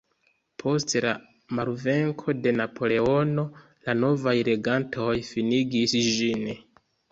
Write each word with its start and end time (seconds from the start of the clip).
Post 0.61 0.95
la 1.05 1.11
malvenko 1.59 2.35
de 2.47 2.55
Napoleono, 2.61 3.45
la 3.91 3.97
novaj 4.07 4.35
regantoj 4.51 5.13
finigis 5.31 5.97
ĝin. 6.11 6.53